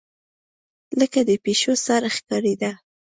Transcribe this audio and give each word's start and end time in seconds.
لکه 0.99 1.19
د 1.27 1.29
پيشو 1.43 1.73
سر 1.85 2.01
ښکارېدۀ 2.15 2.71